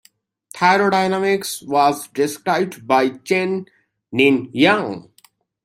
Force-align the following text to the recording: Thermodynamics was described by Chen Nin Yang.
Thermodynamics 0.55 1.61
was 1.61 2.07
described 2.07 2.87
by 2.87 3.09
Chen 3.19 3.67
Nin 4.11 4.49
Yang. 4.51 5.11